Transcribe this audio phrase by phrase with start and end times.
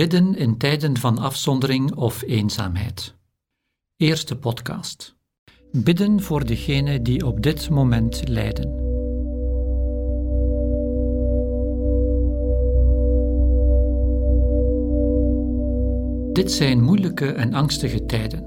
[0.00, 3.14] Bidden in tijden van afzondering of eenzaamheid.
[3.96, 5.16] Eerste podcast.
[5.72, 8.68] Bidden voor degenen die op dit moment lijden.
[16.32, 18.44] Dit zijn moeilijke en angstige tijden.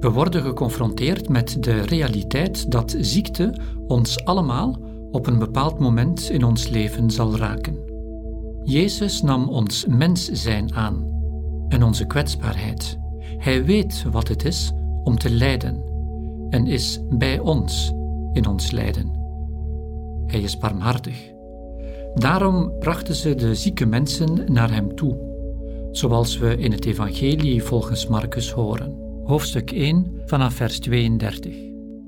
[0.00, 4.80] We worden geconfronteerd met de realiteit dat ziekte ons allemaal
[5.10, 7.89] op een bepaald moment in ons leven zal raken.
[8.64, 11.08] Jezus nam ons mens zijn aan
[11.68, 12.98] en onze kwetsbaarheid.
[13.36, 14.72] Hij weet wat het is
[15.04, 15.82] om te lijden
[16.50, 17.92] en is bij ons
[18.32, 19.18] in ons lijden.
[20.26, 21.32] Hij is barmhartig.
[22.14, 25.18] Daarom brachten ze de zieke mensen naar hem toe,
[25.90, 28.98] zoals we in het Evangelie volgens Marcus horen.
[29.24, 31.54] Hoofdstuk 1 vanaf vers 32.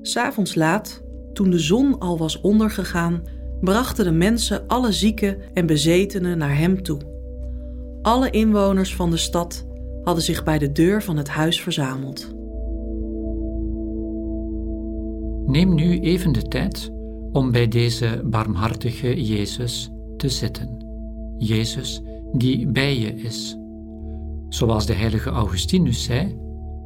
[0.01, 1.01] S'avonds laat,
[1.33, 3.23] toen de zon al was ondergegaan,
[3.63, 6.99] brachten de mensen alle zieken en bezetenen naar hem toe.
[8.01, 9.65] Alle inwoners van de stad
[10.03, 12.35] hadden zich bij de deur van het huis verzameld.
[15.45, 16.91] Neem nu even de tijd
[17.31, 20.77] om bij deze barmhartige Jezus te zitten.
[21.37, 23.57] Jezus die bij je is.
[24.49, 26.37] Zoals de heilige Augustinus zei,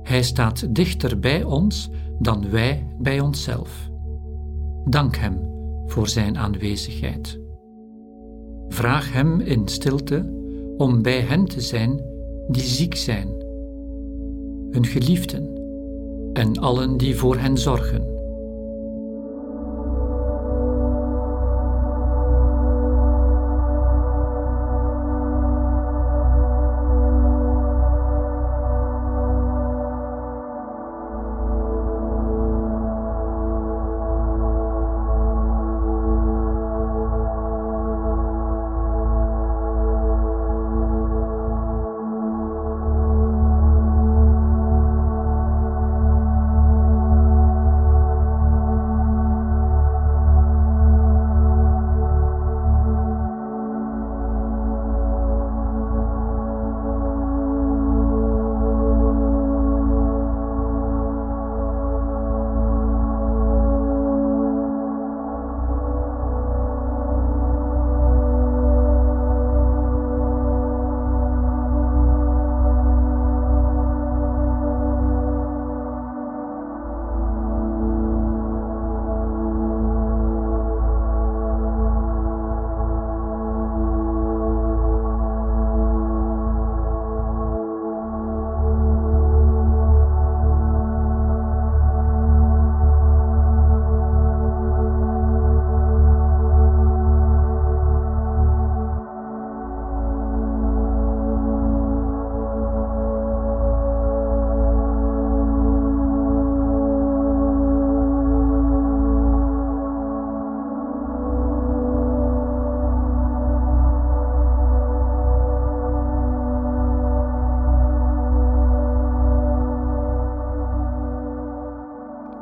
[0.03, 3.89] hij staat dichter bij ons dan wij bij onszelf.
[4.85, 5.56] Dank Hem
[5.87, 7.39] voor Zijn aanwezigheid.
[8.67, 10.33] Vraag Hem in stilte
[10.77, 12.01] om bij hen te zijn
[12.47, 13.27] die ziek zijn,
[14.71, 15.55] hun geliefden
[16.33, 18.16] en allen die voor hen zorgen.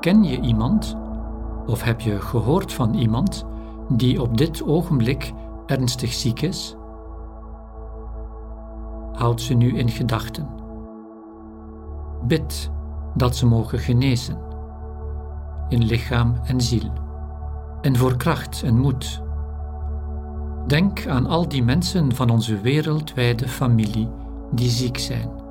[0.05, 0.97] Ken je iemand
[1.65, 3.45] of heb je gehoord van iemand
[3.89, 5.33] die op dit ogenblik
[5.65, 6.75] ernstig ziek is?
[9.11, 10.47] Houd ze nu in gedachten.
[12.27, 12.71] Bid
[13.13, 14.37] dat ze mogen genezen,
[15.69, 16.91] in lichaam en ziel,
[17.81, 19.21] en voor kracht en moed.
[20.67, 24.09] Denk aan al die mensen van onze wereldwijde familie
[24.51, 25.44] die ziek zijn.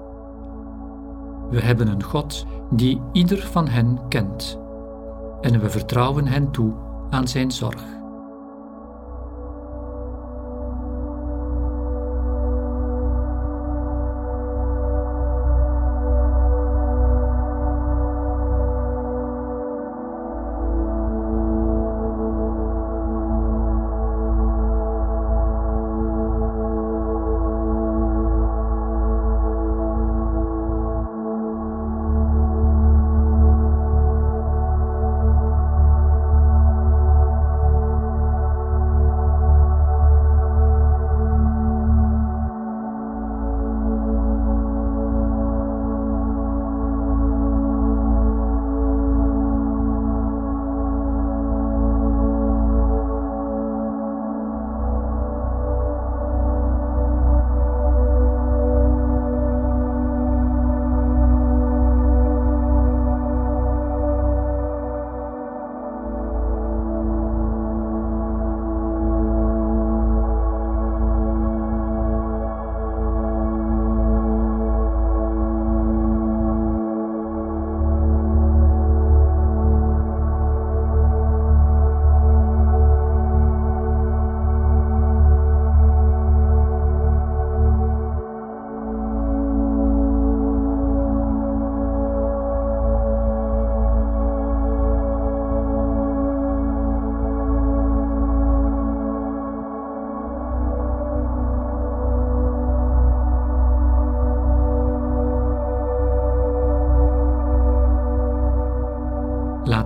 [1.50, 4.58] We hebben een God die ieder van hen kent,
[5.40, 6.72] en we vertrouwen hen toe
[7.10, 7.93] aan zijn zorg.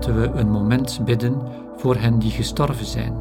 [0.08, 1.42] Laten we een moment bidden
[1.76, 3.12] voor hen die gestorven zijn.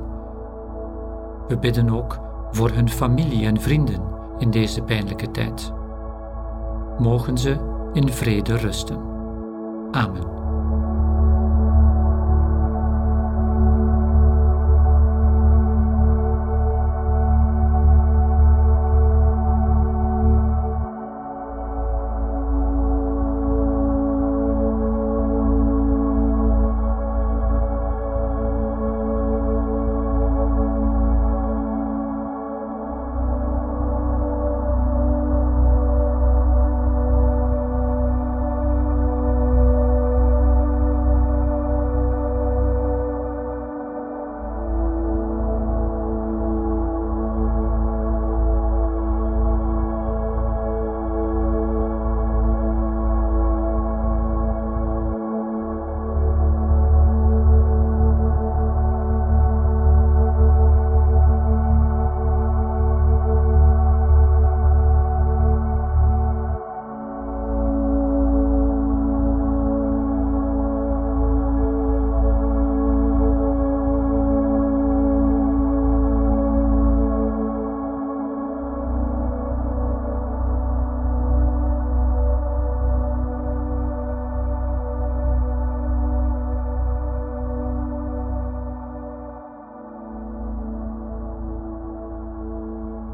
[1.48, 2.20] We bidden ook
[2.52, 4.02] voor hun familie en vrienden
[4.38, 5.72] in deze pijnlijke tijd.
[6.98, 7.58] Mogen ze
[7.94, 8.98] in vrede rusten.
[9.92, 10.37] Amen.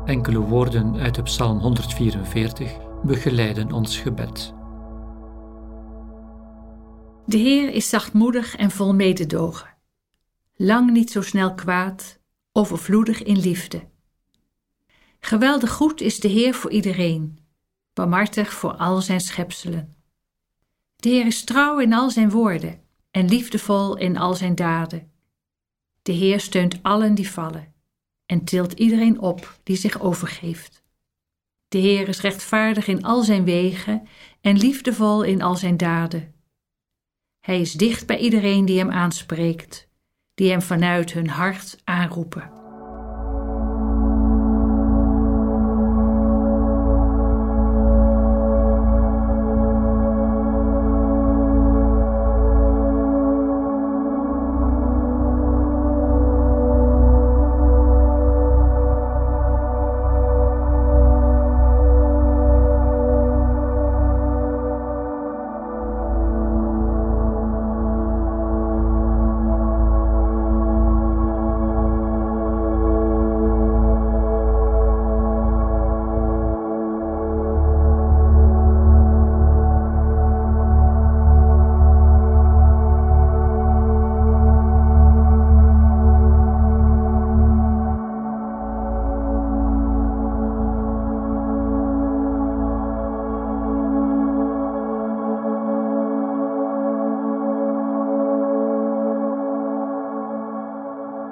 [0.06, 4.54] Enkele woorden uit de Psalm 144 begeleiden ons gebed.
[7.26, 9.78] De Heer is zachtmoedig en vol mededogen,
[10.56, 12.20] lang niet zo snel kwaad,
[12.52, 13.88] overvloedig in liefde.
[15.20, 17.40] Geweldig goed is de Heer voor iedereen,
[17.94, 19.96] barmhartig voor al zijn schepselen.
[20.96, 25.12] De Heer is trouw in al zijn woorden en liefdevol in al zijn daden.
[26.02, 27.73] De Heer steunt allen die vallen
[28.34, 30.84] en tilt iedereen op die zich overgeeft.
[31.68, 34.08] De Heer is rechtvaardig in al zijn wegen
[34.42, 36.34] en liefdevol in al zijn daden.
[37.40, 39.88] Hij is dicht bij iedereen die hem aanspreekt,
[40.34, 42.63] die hem vanuit hun hart aanroepen.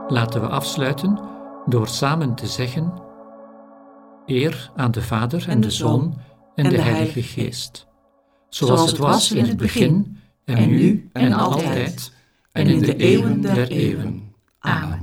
[0.07, 1.19] Laten we afsluiten
[1.65, 2.93] door samen te zeggen:
[4.25, 6.17] Eer aan de Vader en, de Zoon
[6.55, 7.87] en, de, Heilige Geest.
[8.49, 12.13] Zoals het was in het begin, en nu en altijd,
[12.51, 14.33] en in de eeuwen der eeuwen.
[14.59, 15.00] Amen.